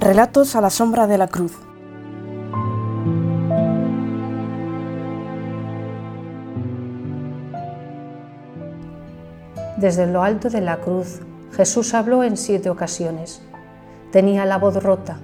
Relatos 0.00 0.56
a 0.56 0.62
la 0.62 0.70
sombra 0.70 1.06
de 1.06 1.18
la 1.18 1.28
cruz. 1.28 1.58
Desde 9.76 10.06
lo 10.06 10.22
alto 10.22 10.48
de 10.48 10.62
la 10.62 10.78
cruz, 10.78 11.20
Jesús 11.52 11.92
habló 11.92 12.24
en 12.24 12.38
siete 12.38 12.70
ocasiones. 12.70 13.42
Tenía 14.10 14.46
la 14.46 14.56
voz 14.56 14.82
rota, 14.82 15.18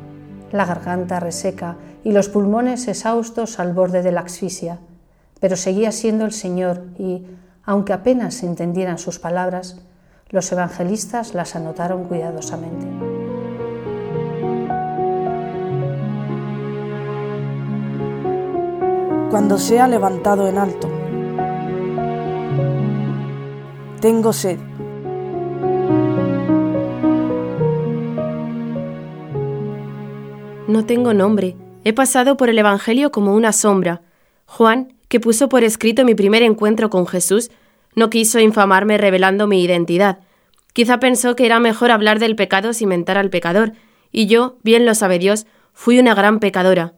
la 0.52 0.66
garganta 0.66 1.20
reseca 1.20 1.77
y 2.04 2.12
los 2.12 2.29
pulmones 2.29 2.86
exhaustos 2.86 3.58
al 3.58 3.72
borde 3.72 4.02
de 4.02 4.12
la 4.12 4.20
asfixia, 4.20 4.79
pero 5.40 5.56
seguía 5.56 5.90
siendo 5.90 6.27
el 6.27 6.32
Señor 6.32 6.84
y, 6.98 7.27
aunque 7.64 7.95
apenas 7.95 8.34
se 8.34 8.46
entendieran 8.46 8.98
sus 8.98 9.18
palabras, 9.18 9.80
los 10.29 10.52
evangelistas 10.52 11.33
las 11.33 11.56
anotaron 11.56 12.05
cuidadosamente. 12.05 13.16
Cuando 19.36 19.58
sea 19.58 19.86
levantado 19.86 20.48
en 20.48 20.56
alto. 20.56 20.88
Tengo 24.00 24.32
sed. 24.32 24.59
No 30.66 30.86
tengo 30.86 31.12
nombre. 31.12 31.54
He 31.84 31.92
pasado 31.92 32.38
por 32.38 32.48
el 32.48 32.59
Evangelio 32.59 33.10
como 33.10 33.34
una 33.34 33.52
sombra. 33.52 34.00
Juan, 34.46 34.95
que 35.09 35.20
puso 35.20 35.50
por 35.50 35.64
escrito 35.64 36.06
mi 36.06 36.14
primer 36.14 36.42
encuentro 36.42 36.88
con 36.88 37.06
Jesús, 37.06 37.50
no 37.95 38.09
quiso 38.09 38.40
infamarme 38.40 38.96
revelando 38.96 39.46
mi 39.46 39.62
identidad. 39.62 40.20
Quizá 40.73 40.98
pensó 40.98 41.37
que 41.37 41.45
era 41.45 41.60
mejor 41.60 41.90
hablar 41.90 42.20
del 42.20 42.37
pecado 42.37 42.73
sin 42.73 42.88
mentar 42.88 43.18
al 43.18 43.28
pecador, 43.28 43.74
y 44.10 44.28
yo, 44.28 44.56
bien 44.62 44.87
lo 44.87 44.95
sabe 44.95 45.18
Dios, 45.18 45.46
fui 45.74 45.98
una 45.98 46.15
gran 46.15 46.40
pecadora. 46.40 46.95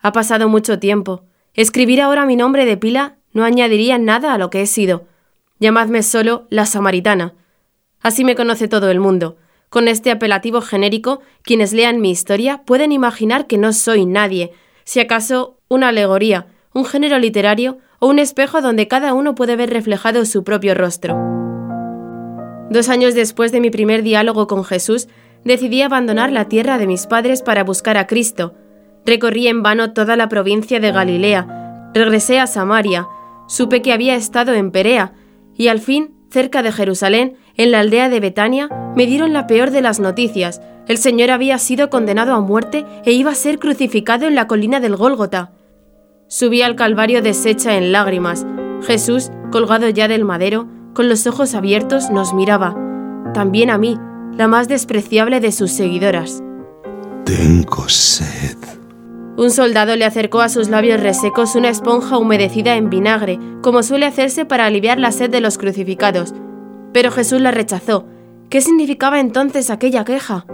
Ha 0.00 0.12
pasado 0.12 0.48
mucho 0.48 0.78
tiempo. 0.78 1.24
Escribir 1.56 2.02
ahora 2.02 2.26
mi 2.26 2.36
nombre 2.36 2.66
de 2.66 2.76
pila 2.76 3.16
no 3.32 3.42
añadiría 3.42 3.96
nada 3.96 4.34
a 4.34 4.38
lo 4.38 4.50
que 4.50 4.60
he 4.60 4.66
sido. 4.66 5.06
Llamadme 5.58 6.02
solo 6.02 6.46
la 6.50 6.66
samaritana. 6.66 7.32
Así 8.02 8.24
me 8.24 8.36
conoce 8.36 8.68
todo 8.68 8.90
el 8.90 9.00
mundo. 9.00 9.38
Con 9.70 9.88
este 9.88 10.10
apelativo 10.10 10.60
genérico, 10.60 11.22
quienes 11.42 11.72
lean 11.72 12.00
mi 12.00 12.10
historia 12.10 12.62
pueden 12.66 12.92
imaginar 12.92 13.46
que 13.46 13.56
no 13.56 13.72
soy 13.72 14.04
nadie, 14.04 14.52
si 14.84 15.00
acaso 15.00 15.58
una 15.68 15.88
alegoría, 15.88 16.46
un 16.74 16.84
género 16.84 17.18
literario 17.18 17.78
o 18.00 18.08
un 18.08 18.18
espejo 18.18 18.60
donde 18.60 18.86
cada 18.86 19.14
uno 19.14 19.34
puede 19.34 19.56
ver 19.56 19.70
reflejado 19.70 20.26
su 20.26 20.44
propio 20.44 20.74
rostro. 20.74 21.16
Dos 22.68 22.90
años 22.90 23.14
después 23.14 23.50
de 23.50 23.60
mi 23.60 23.70
primer 23.70 24.02
diálogo 24.02 24.46
con 24.46 24.62
Jesús, 24.62 25.08
decidí 25.42 25.80
abandonar 25.80 26.32
la 26.32 26.48
tierra 26.48 26.76
de 26.76 26.86
mis 26.86 27.06
padres 27.06 27.40
para 27.40 27.64
buscar 27.64 27.96
a 27.96 28.06
Cristo, 28.06 28.54
Recorrí 29.06 29.46
en 29.46 29.62
vano 29.62 29.92
toda 29.92 30.16
la 30.16 30.28
provincia 30.28 30.80
de 30.80 30.90
Galilea, 30.90 31.90
regresé 31.94 32.40
a 32.40 32.46
Samaria, 32.46 33.06
supe 33.46 33.80
que 33.80 33.92
había 33.92 34.16
estado 34.16 34.52
en 34.52 34.72
Perea, 34.72 35.12
y 35.54 35.68
al 35.68 35.80
fin, 35.80 36.14
cerca 36.30 36.62
de 36.62 36.72
Jerusalén, 36.72 37.36
en 37.56 37.70
la 37.70 37.80
aldea 37.80 38.08
de 38.08 38.20
Betania, 38.20 38.68
me 38.96 39.06
dieron 39.06 39.32
la 39.32 39.46
peor 39.46 39.70
de 39.70 39.80
las 39.80 40.00
noticias. 40.00 40.60
El 40.88 40.98
Señor 40.98 41.30
había 41.30 41.58
sido 41.58 41.88
condenado 41.88 42.34
a 42.34 42.40
muerte 42.40 42.84
e 43.04 43.12
iba 43.12 43.30
a 43.30 43.36
ser 43.36 43.58
crucificado 43.58 44.26
en 44.26 44.34
la 44.34 44.46
colina 44.46 44.80
del 44.80 44.96
Gólgota. 44.96 45.52
Subí 46.28 46.62
al 46.62 46.76
Calvario 46.76 47.22
deshecha 47.22 47.76
en 47.76 47.92
lágrimas. 47.92 48.44
Jesús, 48.82 49.30
colgado 49.52 49.88
ya 49.88 50.08
del 50.08 50.24
madero, 50.24 50.68
con 50.94 51.08
los 51.08 51.26
ojos 51.26 51.54
abiertos, 51.54 52.10
nos 52.10 52.34
miraba. 52.34 52.76
También 53.32 53.70
a 53.70 53.78
mí, 53.78 53.96
la 54.36 54.48
más 54.48 54.68
despreciable 54.68 55.40
de 55.40 55.52
sus 55.52 55.70
seguidoras. 55.70 56.42
Tengo 57.24 57.88
sed. 57.88 58.55
Un 59.36 59.50
soldado 59.50 59.96
le 59.96 60.06
acercó 60.06 60.40
a 60.40 60.48
sus 60.48 60.70
labios 60.70 61.00
resecos 61.00 61.56
una 61.56 61.68
esponja 61.68 62.16
humedecida 62.16 62.76
en 62.76 62.88
vinagre, 62.88 63.38
como 63.60 63.82
suele 63.82 64.06
hacerse 64.06 64.46
para 64.46 64.64
aliviar 64.64 64.98
la 64.98 65.12
sed 65.12 65.28
de 65.28 65.42
los 65.42 65.58
crucificados. 65.58 66.34
Pero 66.94 67.10
Jesús 67.10 67.42
la 67.42 67.50
rechazó. 67.50 68.06
¿Qué 68.48 68.62
significaba 68.62 69.20
entonces 69.20 69.68
aquella 69.68 70.04
queja? 70.04 70.46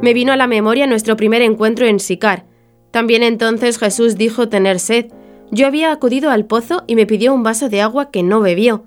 Me 0.00 0.14
vino 0.14 0.32
a 0.32 0.36
la 0.36 0.46
memoria 0.46 0.86
nuestro 0.86 1.16
primer 1.16 1.42
encuentro 1.42 1.86
en 1.86 1.98
Sicar. 1.98 2.44
También 2.92 3.24
entonces 3.24 3.78
Jesús 3.78 4.16
dijo 4.16 4.48
tener 4.48 4.78
sed. 4.78 5.06
Yo 5.50 5.66
había 5.66 5.90
acudido 5.90 6.30
al 6.30 6.44
pozo 6.44 6.84
y 6.86 6.94
me 6.94 7.06
pidió 7.06 7.34
un 7.34 7.42
vaso 7.42 7.70
de 7.70 7.80
agua 7.80 8.10
que 8.10 8.22
no 8.22 8.40
bebió. 8.40 8.84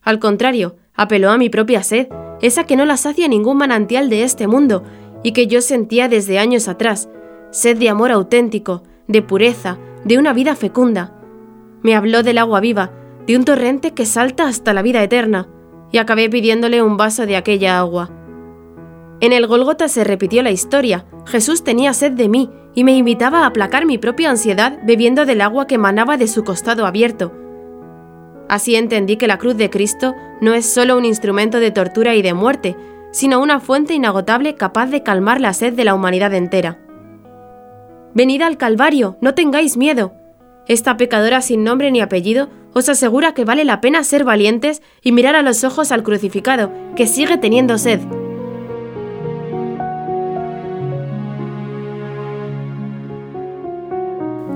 Al 0.00 0.20
contrario, 0.20 0.76
apeló 0.94 1.30
a 1.30 1.38
mi 1.38 1.50
propia 1.50 1.82
sed, 1.82 2.06
esa 2.40 2.64
que 2.64 2.76
no 2.76 2.84
la 2.84 2.96
sacia 2.96 3.26
ningún 3.26 3.56
manantial 3.56 4.08
de 4.10 4.22
este 4.22 4.46
mundo 4.46 4.84
y 5.22 5.32
que 5.32 5.48
yo 5.48 5.60
sentía 5.60 6.08
desde 6.08 6.38
años 6.38 6.68
atrás, 6.68 7.08
sed 7.50 7.78
de 7.78 7.88
amor 7.88 8.10
auténtico, 8.10 8.82
de 9.08 9.22
pureza, 9.22 9.78
de 10.04 10.18
una 10.18 10.32
vida 10.32 10.54
fecunda. 10.54 11.12
Me 11.82 11.94
habló 11.94 12.22
del 12.22 12.38
agua 12.38 12.60
viva, 12.60 12.92
de 13.26 13.36
un 13.36 13.44
torrente 13.44 13.92
que 13.92 14.06
salta 14.06 14.46
hasta 14.46 14.72
la 14.72 14.82
vida 14.82 15.02
eterna, 15.02 15.48
y 15.92 15.98
acabé 15.98 16.28
pidiéndole 16.28 16.82
un 16.82 16.96
vaso 16.96 17.26
de 17.26 17.36
aquella 17.36 17.78
agua. 17.78 18.10
En 19.20 19.32
el 19.32 19.46
Golgota 19.46 19.88
se 19.88 20.04
repitió 20.04 20.42
la 20.42 20.50
historia. 20.50 21.06
Jesús 21.24 21.64
tenía 21.64 21.94
sed 21.94 22.12
de 22.12 22.28
mí 22.28 22.50
y 22.74 22.84
me 22.84 22.96
invitaba 22.96 23.40
a 23.40 23.46
aplacar 23.46 23.86
mi 23.86 23.96
propia 23.96 24.30
ansiedad 24.30 24.78
bebiendo 24.84 25.24
del 25.24 25.40
agua 25.40 25.66
que 25.66 25.76
emanaba 25.76 26.16
de 26.18 26.28
su 26.28 26.44
costado 26.44 26.86
abierto. 26.86 27.32
Así 28.48 28.76
entendí 28.76 29.16
que 29.16 29.26
la 29.26 29.38
cruz 29.38 29.56
de 29.56 29.70
Cristo 29.70 30.14
no 30.40 30.54
es 30.54 30.66
solo 30.66 30.96
un 30.96 31.04
instrumento 31.04 31.58
de 31.58 31.70
tortura 31.70 32.14
y 32.14 32.22
de 32.22 32.34
muerte, 32.34 32.76
sino 33.10 33.40
una 33.40 33.60
fuente 33.60 33.94
inagotable 33.94 34.54
capaz 34.54 34.86
de 34.88 35.02
calmar 35.02 35.40
la 35.40 35.54
sed 35.54 35.72
de 35.72 35.84
la 35.84 35.94
humanidad 35.94 36.34
entera. 36.34 36.78
Venid 38.16 38.40
al 38.40 38.56
Calvario, 38.56 39.18
no 39.20 39.34
tengáis 39.34 39.76
miedo. 39.76 40.14
Esta 40.66 40.96
pecadora 40.96 41.42
sin 41.42 41.64
nombre 41.64 41.90
ni 41.90 42.00
apellido 42.00 42.48
os 42.72 42.88
asegura 42.88 43.34
que 43.34 43.44
vale 43.44 43.66
la 43.66 43.82
pena 43.82 44.02
ser 44.04 44.24
valientes 44.24 44.80
y 45.02 45.12
mirar 45.12 45.36
a 45.36 45.42
los 45.42 45.64
ojos 45.64 45.92
al 45.92 46.02
crucificado, 46.02 46.72
que 46.96 47.06
sigue 47.06 47.36
teniendo 47.36 47.76
sed. 47.76 48.00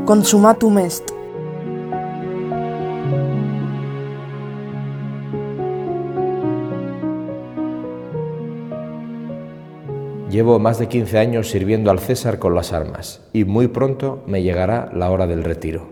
Consumatum 0.06 0.78
est. 0.78 1.19
Llevo 10.30 10.60
más 10.60 10.78
de 10.78 10.86
15 10.86 11.18
años 11.18 11.50
sirviendo 11.50 11.90
al 11.90 11.98
César 11.98 12.38
con 12.38 12.54
las 12.54 12.72
armas 12.72 13.20
y 13.32 13.44
muy 13.44 13.66
pronto 13.66 14.22
me 14.26 14.44
llegará 14.44 14.88
la 14.94 15.10
hora 15.10 15.26
del 15.26 15.42
retiro. 15.42 15.88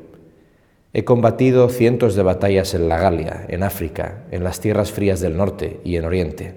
He 0.93 1.05
combatido 1.05 1.69
cientos 1.69 2.15
de 2.15 2.23
batallas 2.23 2.73
en 2.75 2.89
la 2.89 2.99
Galia, 2.99 3.47
en 3.49 3.65
África, 3.65 4.27
en 4.31 4.45
las 4.45 4.61
tierras 4.61 4.93
frías 4.93 5.19
del 5.19 5.37
norte 5.37 5.81
y 5.83 5.97
en 5.97 6.05
Oriente. 6.05 6.55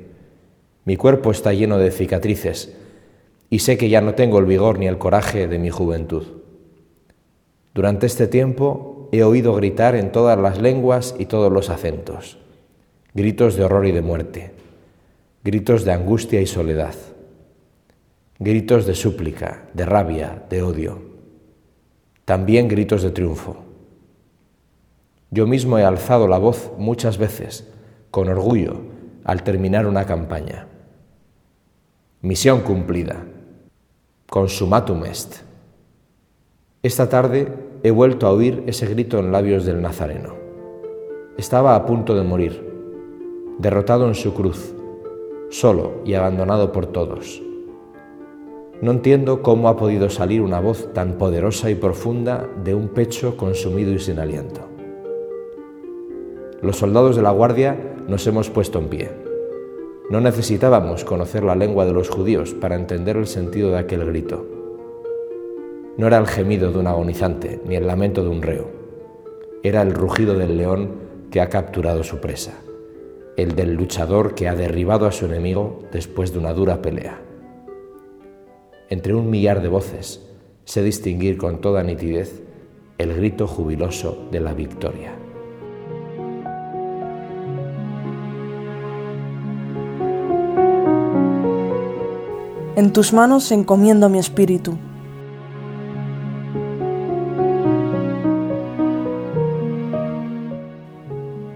Mi 0.85 0.95
cuerpo 0.95 1.31
está 1.31 1.53
lleno 1.53 1.79
de 1.79 1.89
cicatrices 1.89 2.71
y 3.49 3.59
sé 3.59 3.79
que 3.79 3.89
ya 3.89 3.99
no 3.99 4.13
tengo 4.13 4.37
el 4.37 4.45
vigor 4.45 4.77
ni 4.77 4.85
el 4.85 4.99
coraje 4.99 5.47
de 5.47 5.57
mi 5.57 5.71
juventud. 5.71 6.27
Durante 7.73 8.05
este 8.05 8.27
tiempo 8.27 9.09
he 9.11 9.23
oído 9.23 9.55
gritar 9.55 9.95
en 9.95 10.11
todas 10.11 10.37
las 10.37 10.61
lenguas 10.61 11.15
y 11.17 11.25
todos 11.25 11.51
los 11.51 11.71
acentos, 11.71 12.37
gritos 13.15 13.55
de 13.55 13.63
horror 13.63 13.87
y 13.87 13.91
de 13.91 14.03
muerte, 14.03 14.51
gritos 15.43 15.83
de 15.83 15.93
angustia 15.93 16.41
y 16.41 16.45
soledad 16.45 16.93
gritos 18.41 18.87
de 18.87 18.95
súplica, 18.95 19.69
de 19.75 19.85
rabia, 19.85 20.47
de 20.49 20.63
odio, 20.63 20.97
también 22.25 22.67
gritos 22.67 23.03
de 23.03 23.11
triunfo. 23.11 23.57
Yo 25.29 25.45
mismo 25.45 25.77
he 25.77 25.83
alzado 25.83 26.27
la 26.27 26.39
voz 26.39 26.71
muchas 26.79 27.19
veces, 27.19 27.71
con 28.09 28.29
orgullo, 28.29 28.77
al 29.25 29.43
terminar 29.43 29.85
una 29.85 30.07
campaña. 30.07 30.65
Misión 32.21 32.61
cumplida. 32.61 33.23
Consumatum 34.27 35.05
est. 35.05 35.43
Esta 36.81 37.09
tarde 37.09 37.47
he 37.83 37.91
vuelto 37.91 38.25
a 38.25 38.31
oír 38.31 38.63
ese 38.65 38.87
grito 38.87 39.19
en 39.19 39.31
labios 39.31 39.65
del 39.65 39.83
Nazareno. 39.83 40.33
Estaba 41.37 41.75
a 41.75 41.85
punto 41.85 42.15
de 42.15 42.23
morir, 42.23 42.67
derrotado 43.59 44.07
en 44.07 44.15
su 44.15 44.33
cruz, 44.33 44.73
solo 45.51 46.01
y 46.05 46.15
abandonado 46.15 46.71
por 46.71 46.87
todos. 46.87 47.43
No 48.81 48.89
entiendo 48.89 49.43
cómo 49.43 49.69
ha 49.69 49.77
podido 49.77 50.09
salir 50.09 50.41
una 50.41 50.59
voz 50.59 50.91
tan 50.91 51.19
poderosa 51.19 51.69
y 51.69 51.75
profunda 51.75 52.49
de 52.63 52.73
un 52.73 52.87
pecho 52.87 53.37
consumido 53.37 53.91
y 53.93 53.99
sin 53.99 54.17
aliento. 54.17 54.61
Los 56.63 56.77
soldados 56.77 57.15
de 57.15 57.21
la 57.21 57.29
guardia 57.29 57.77
nos 58.07 58.25
hemos 58.25 58.49
puesto 58.49 58.79
en 58.79 58.87
pie. 58.87 59.11
No 60.09 60.19
necesitábamos 60.19 61.05
conocer 61.05 61.43
la 61.43 61.55
lengua 61.55 61.85
de 61.85 61.93
los 61.93 62.09
judíos 62.09 62.55
para 62.55 62.75
entender 62.75 63.17
el 63.17 63.27
sentido 63.27 63.69
de 63.69 63.77
aquel 63.77 64.03
grito. 64.03 64.47
No 65.97 66.07
era 66.07 66.17
el 66.17 66.25
gemido 66.25 66.71
de 66.71 66.79
un 66.79 66.87
agonizante 66.87 67.61
ni 67.65 67.75
el 67.75 67.85
lamento 67.85 68.23
de 68.23 68.29
un 68.29 68.41
reo. 68.41 68.67
Era 69.61 69.83
el 69.83 69.93
rugido 69.93 70.33
del 70.33 70.57
león 70.57 70.89
que 71.29 71.39
ha 71.39 71.49
capturado 71.49 72.03
su 72.03 72.17
presa, 72.17 72.53
el 73.37 73.53
del 73.55 73.75
luchador 73.75 74.33
que 74.33 74.47
ha 74.47 74.55
derribado 74.55 75.05
a 75.05 75.11
su 75.11 75.27
enemigo 75.27 75.79
después 75.91 76.33
de 76.33 76.39
una 76.39 76.53
dura 76.53 76.81
pelea. 76.81 77.21
Entre 78.91 79.15
un 79.15 79.29
millar 79.29 79.61
de 79.61 79.69
voces, 79.69 80.21
sé 80.65 80.83
distinguir 80.83 81.37
con 81.37 81.61
toda 81.61 81.81
nitidez 81.81 82.43
el 82.97 83.15
grito 83.15 83.47
jubiloso 83.47 84.27
de 84.31 84.41
la 84.41 84.53
victoria. 84.53 85.13
En 92.75 92.91
tus 92.91 93.13
manos 93.13 93.49
encomiendo 93.53 94.09
mi 94.09 94.19
espíritu. 94.19 94.77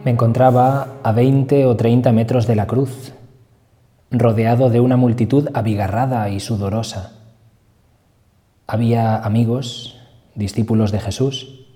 Me 0.06 0.12
encontraba 0.12 1.00
a 1.04 1.12
20 1.12 1.66
o 1.66 1.76
30 1.76 2.14
metros 2.14 2.48
de 2.48 2.56
la 2.56 2.66
cruz, 2.66 3.12
rodeado 4.10 4.70
de 4.70 4.80
una 4.80 4.96
multitud 4.96 5.50
abigarrada 5.54 6.30
y 6.30 6.40
sudorosa. 6.40 7.15
Había 8.68 9.18
amigos, 9.18 10.00
discípulos 10.34 10.92
de 10.92 11.00
Jesús, 11.00 11.68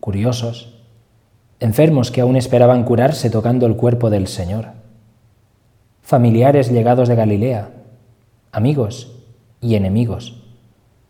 curiosos, 0.00 0.78
enfermos 1.60 2.10
que 2.10 2.20
aún 2.20 2.36
esperaban 2.36 2.84
curarse 2.84 3.30
tocando 3.30 3.66
el 3.66 3.76
cuerpo 3.76 4.10
del 4.10 4.26
Señor, 4.26 4.68
familiares 6.02 6.70
llegados 6.70 7.08
de 7.08 7.14
Galilea, 7.14 7.70
amigos 8.52 9.12
y 9.62 9.76
enemigos, 9.76 10.42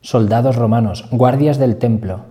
soldados 0.01 0.57
romanos, 0.57 1.09
guardias 1.11 1.59
del 1.59 1.77
templo. 1.77 2.27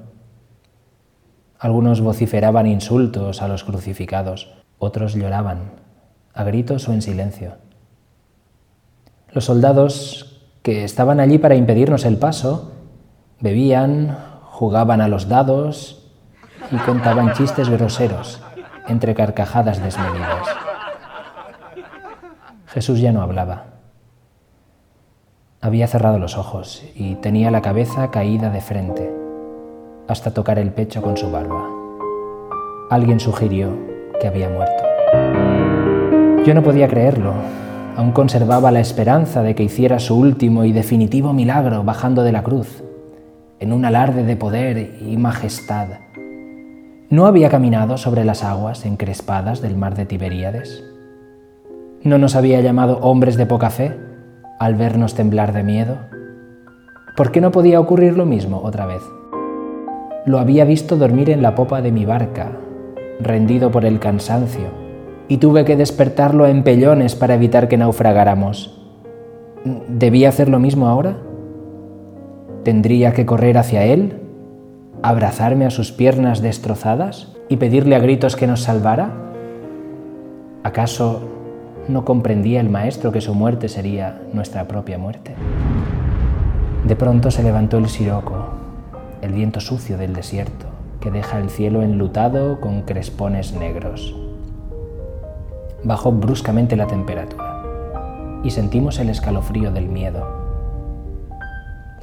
Algunos 1.60 2.00
vociferaban 2.00 2.68
insultos 2.68 3.42
a 3.42 3.50
los 3.50 3.66
crucificados, 3.66 4.54
otros 4.78 5.16
lloraban, 5.16 5.72
a 6.34 6.46
gritos 6.46 6.88
o 6.88 6.94
en 6.94 7.02
silencio. 7.02 7.56
Los 9.34 9.46
soldados 9.46 10.29
que 10.69 10.83
estaban 10.83 11.19
allí 11.19 11.39
para 11.39 11.56
impedirnos 11.56 12.06
el 12.06 12.18
paso 12.18 12.74
bebían, 13.39 14.16
jugaban 14.44 15.01
a 15.01 15.07
los 15.07 15.27
dados 15.27 16.12
y 16.69 16.75
contaban 16.75 17.33
chistes 17.33 17.69
groseros 17.69 18.39
entre 18.88 19.16
carcajadas 19.16 19.81
desmedidas. 19.81 20.48
Jesús 22.68 23.01
ya 23.01 23.12
no 23.12 23.24
hablaba. 23.24 23.63
Había 25.60 25.88
cerrado 25.88 26.19
los 26.19 26.38
ojos 26.38 26.83
y 26.94 27.16
tenía 27.16 27.50
la 27.50 27.63
cabeza 27.63 28.12
caída 28.12 28.51
de 28.51 28.62
frente, 28.62 29.12
hasta 30.07 30.36
tocar 30.36 30.60
el 30.60 30.71
pecho 30.71 31.01
con 31.01 31.18
su 31.18 31.31
barba. 31.31 31.68
Alguien 32.92 33.19
sugirió 33.19 33.75
que 34.21 34.27
había 34.27 34.50
muerto. 34.50 34.83
Yo 36.45 36.54
no 36.54 36.62
podía 36.62 36.88
creerlo. 36.88 37.33
Aún 38.00 38.13
conservaba 38.13 38.72
la 38.72 38.80
esperanza 38.80 39.44
de 39.44 39.56
que 39.56 39.63
hiciera 39.63 40.00
su 40.00 40.18
último 40.18 40.63
y 40.63 40.72
definitivo 40.72 41.34
milagro 41.34 41.84
bajando 41.84 42.24
de 42.24 42.31
la 42.31 42.44
cruz, 42.44 42.81
en 43.60 43.74
un 43.74 43.84
alarde 43.84 44.24
de 44.24 44.38
poder 44.38 44.96
y 45.01 45.18
majestad. 45.18 45.90
¿No 47.10 47.25
había 47.25 47.50
caminado 47.50 47.98
sobre 47.98 48.24
las 48.24 48.42
aguas 48.46 48.86
encrespadas 48.86 49.60
del 49.62 49.75
mar 49.75 49.96
de 49.96 50.06
Tiberíades? 50.06 50.81
¿No 52.01 52.18
nos 52.18 52.38
había 52.38 52.62
llamado 52.62 53.00
hombres 53.01 53.36
de 53.36 53.46
poca 53.46 53.69
fe? 53.69 53.98
al 54.62 54.75
vernos 54.75 55.13
temblar 55.13 55.52
de 55.52 55.63
miedo? 55.63 55.98
¿Por 57.18 57.34
qué 57.34 57.42
no 57.42 57.52
podía 57.52 57.81
ocurrir 57.81 58.16
lo 58.16 58.25
mismo 58.25 58.62
otra 58.63 58.86
vez? 58.86 59.02
Lo 60.25 60.40
había 60.40 60.63
visto 60.63 60.95
dormir 60.95 61.30
en 61.30 61.42
la 61.42 61.54
popa 61.54 61.81
de 61.81 61.92
mi 61.92 62.06
barca, 62.06 62.50
rendido 63.19 63.72
por 63.72 63.84
el 63.84 64.00
cansancio, 64.00 64.89
y 65.30 65.38
tuve 65.38 65.64
que 65.64 65.78
despertarlo 65.78 66.46
en 66.46 66.64
pellones 66.64 67.16
para 67.16 67.36
evitar 67.36 67.70
que 67.70 67.78
naufragáramos. 67.78 68.78
¿Debía 69.88 70.28
hacer 70.28 70.50
lo 70.50 70.60
mismo 70.60 70.90
ahora? 70.90 71.16
¿Tendría 72.64 73.14
que 73.14 73.26
correr 73.26 73.58
hacia 73.58 73.86
él, 73.86 74.20
abrazarme 75.02 75.66
a 75.66 75.70
sus 75.70 75.94
piernas 75.94 76.42
destrozadas 76.42 77.38
y 77.48 77.56
pedirle 77.56 77.96
a 77.96 78.00
gritos 78.00 78.36
que 78.36 78.48
nos 78.48 78.64
salvara? 78.64 79.14
¿Acaso 80.64 81.22
no 81.90 82.06
comprendía 82.06 82.62
el 82.62 82.70
maestro 82.70 83.12
que 83.12 83.20
su 83.20 83.34
muerte 83.34 83.68
sería 83.68 84.22
nuestra 84.31 84.68
propia 84.68 84.98
muerte. 84.98 85.34
De 86.86 86.96
pronto 86.96 87.31
se 87.31 87.44
levantó 87.44 87.78
el 87.78 87.90
siroco, 87.90 88.46
el 89.22 89.34
viento 89.34 89.60
sucio 89.60 89.98
del 89.98 90.14
desierto, 90.14 90.68
que 91.00 91.12
deja 91.12 91.40
el 91.40 91.50
cielo 91.50 91.81
enlutado 91.81 92.62
con 92.62 92.84
crespones 92.84 93.54
negros. 93.54 94.16
Bajó 95.84 96.12
bruscamente 96.12 96.76
la 96.76 96.88
temperatura 96.88 98.42
y 98.44 98.52
sentimos 98.52 99.00
el 99.00 99.10
escalofrío 99.10 99.72
del 99.72 99.88
miedo. 99.88 100.28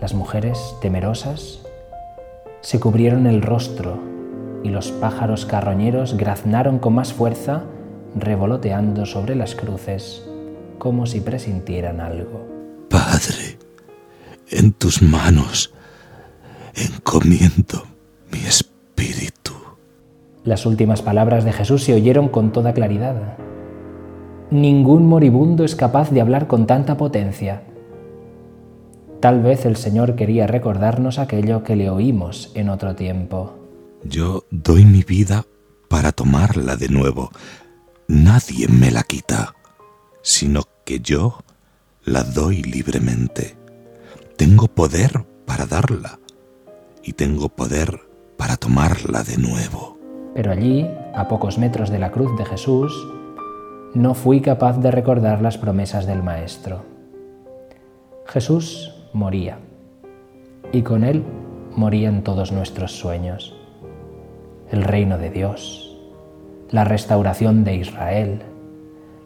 Las 0.01 0.15
mujeres, 0.15 0.59
temerosas, 0.81 1.61
se 2.61 2.81
cubrieron 2.81 3.27
el 3.27 3.43
rostro 3.43 3.99
y 4.63 4.71
los 4.71 4.91
pájaros 4.93 5.47
carroñeros 5.47 6.17
graznaron 6.17 6.79
con 6.79 6.95
más 6.95 7.13
fuerza 7.13 7.65
revoloteando 8.15 9.07
sobre 9.07 9.35
las 9.35 9.55
cruces 9.55 10.25
como 10.79 11.07
si 11.07 11.21
presintieran 11.21 12.01
algo. 12.01 12.47
Padre, 12.89 13.59
en 14.51 14.73
tus 14.73 15.03
manos 15.03 15.73
encomiendo 16.75 17.85
mi 18.31 18.41
espíritu. 18.41 19.53
Las 20.45 20.67
últimas 20.67 21.03
palabras 21.03 21.45
de 21.45 21.53
Jesús 21.53 21.83
se 21.83 21.95
oyeron 21.95 22.29
con 22.29 22.53
toda 22.53 22.73
claridad. 22.73 23.37
Ningún 24.51 25.07
moribundo 25.07 25.65
es 25.65 25.75
capaz 25.75 26.11
de 26.11 26.21
hablar 26.21 26.47
con 26.47 26.67
tanta 26.67 26.97
potencia. 26.97 27.63
Tal 29.21 29.43
vez 29.43 29.67
el 29.67 29.77
Señor 29.77 30.15
quería 30.15 30.47
recordarnos 30.47 31.19
aquello 31.19 31.65
que 31.65 31.75
le 31.75 31.91
oímos 31.91 32.53
en 32.55 32.69
otro 32.69 32.95
tiempo. 32.95 33.55
Yo 34.05 34.45
doy 34.51 34.85
mi 34.85 35.03
vida 35.03 35.45
para 35.89 36.13
tomarla 36.13 36.77
de 36.77 36.89
nuevo, 36.89 37.31
nadie 38.07 38.69
me 38.69 38.93
la 38.93 39.03
quita, 39.03 39.55
sino 40.23 40.63
que 40.85 41.01
yo 41.01 41.39
la 42.05 42.23
doy 42.23 42.63
libremente. 42.63 43.57
Tengo 44.37 44.69
poder 44.69 45.27
para 45.45 45.67
darla 45.67 46.21
y 47.03 47.15
tengo 47.15 47.49
poder 47.49 48.01
para 48.37 48.57
tomarla 48.57 49.25
de 49.25 49.39
nuevo. 49.39 49.99
Pero 50.35 50.53
allí, 50.53 50.87
a 51.15 51.27
pocos 51.27 51.59
metros 51.59 51.91
de 51.91 51.99
la 51.99 52.13
cruz 52.13 52.37
de 52.37 52.45
Jesús, 52.45 52.93
no 53.97 54.13
fui 54.13 54.43
capaz 54.43 54.79
de 54.79 54.91
recordar 54.91 55.41
las 55.41 55.57
promesas 55.57 56.07
del 56.07 56.23
Maestro. 56.23 56.83
Jesús 58.27 58.95
moría 59.15 59.57
y 60.71 60.83
con 60.83 61.03
él 61.03 61.25
morían 61.75 62.23
todos 62.23 62.53
nuestros 62.53 62.93
sueños. 62.93 63.57
El 64.71 64.83
reino 64.83 65.17
de 65.17 65.31
Dios, 65.31 65.97
la 66.71 66.85
restauración 66.85 67.65
de 67.65 67.77
Israel, 67.77 68.43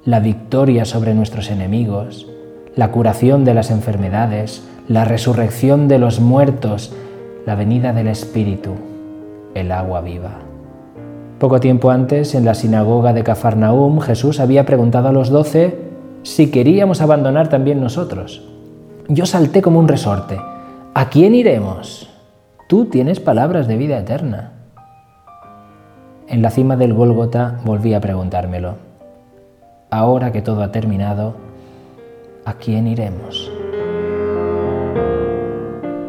la 0.04 0.21
victoria 0.21 0.85
sobre 0.85 1.14
nuestros 1.14 1.50
enemigos, 1.50 2.28
la 2.76 2.92
curación 2.92 3.45
de 3.45 3.54
las 3.54 3.73
enfermedades, 3.73 4.64
la 4.87 5.04
resurrección 5.04 5.88
de 5.88 5.99
los 5.99 6.21
muertos, 6.21 6.95
la 7.45 7.56
venida 7.56 7.92
del 7.92 8.06
Espíritu, 8.06 8.75
el 9.54 9.73
agua 9.73 10.00
viva. 10.00 10.50
Poco 11.40 11.59
tiempo 11.59 11.90
antes, 11.90 12.35
en 12.35 12.44
la 12.44 12.52
sinagoga 12.52 13.14
de 13.14 13.25
Cafarnaum, 13.25 14.00
Jesús 14.00 14.40
había 14.40 14.66
preguntado 14.66 15.09
a 15.09 15.12
los 15.12 15.30
doce 15.30 15.78
si 16.23 16.50
queríamos 16.50 17.00
abandonar 17.00 17.49
también 17.49 17.80
nosotros. 17.80 18.47
Yo 19.09 19.25
salté 19.25 19.62
como 19.62 19.78
un 19.78 19.88
resorte. 19.88 20.38
¿A 20.92 21.09
quién 21.09 21.35
iremos? 21.35 22.11
Tú 22.68 22.85
tienes 22.85 23.20
palabras 23.20 23.66
de 23.68 23.78
vida 23.78 23.99
eterna. 23.99 24.52
En 26.28 26.42
la 26.42 26.50
cima 26.50 26.76
del 26.76 26.92
Gólgota 26.92 27.59
volví 27.64 27.94
a 27.94 28.02
preguntármelo. 28.02 28.75
Ahora 29.88 30.32
que 30.32 30.42
todo 30.42 30.62
ha 30.62 30.70
terminado, 30.73 31.37
¿a 32.44 32.52
quién 32.52 32.87
iremos? 32.87 33.50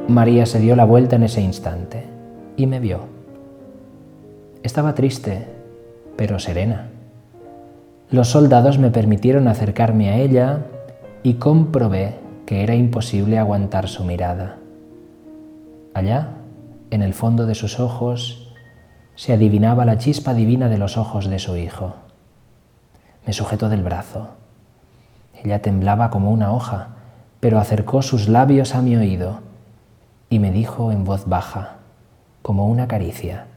María 0.09 0.45
se 0.45 0.59
dio 0.59 0.75
la 0.75 0.83
vuelta 0.83 1.15
en 1.15 1.23
ese 1.23 1.39
instante 1.39 2.05
y 2.57 2.67
me 2.67 2.81
vio. 2.81 3.20
Estaba 4.63 4.93
triste, 4.93 5.47
pero 6.15 6.37
serena. 6.37 6.89
Los 8.11 8.27
soldados 8.27 8.77
me 8.77 8.91
permitieron 8.91 9.47
acercarme 9.47 10.09
a 10.09 10.17
ella 10.17 10.65
y 11.23 11.35
comprobé 11.35 12.15
que 12.45 12.61
era 12.61 12.75
imposible 12.75 13.39
aguantar 13.39 13.87
su 13.87 14.03
mirada. 14.03 14.57
Allá, 15.95 16.29
en 16.91 17.01
el 17.01 17.15
fondo 17.15 17.47
de 17.47 17.55
sus 17.55 17.79
ojos, 17.79 18.53
se 19.15 19.33
adivinaba 19.33 19.83
la 19.83 19.97
chispa 19.97 20.35
divina 20.35 20.69
de 20.69 20.77
los 20.77 20.95
ojos 20.95 21.27
de 21.27 21.39
su 21.39 21.57
hijo. 21.57 21.95
Me 23.25 23.33
sujetó 23.33 23.67
del 23.67 23.81
brazo. 23.81 24.29
Ella 25.43 25.61
temblaba 25.63 26.11
como 26.11 26.31
una 26.31 26.53
hoja, 26.53 26.89
pero 27.39 27.57
acercó 27.57 28.03
sus 28.03 28.29
labios 28.29 28.75
a 28.75 28.83
mi 28.83 28.95
oído 28.95 29.39
y 30.29 30.37
me 30.37 30.51
dijo 30.51 30.91
en 30.91 31.03
voz 31.03 31.27
baja, 31.27 31.77
como 32.43 32.67
una 32.67 32.87
caricia. 32.87 33.47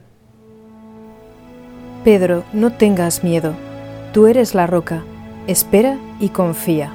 Pedro, 2.05 2.43
no 2.53 2.71
tengas 2.71 3.23
miedo. 3.23 3.55
Tú 4.13 4.27
eres 4.27 4.53
la 4.53 4.67
roca. 4.67 5.03
Espera 5.47 5.97
y 6.19 6.29
confía. 6.29 6.91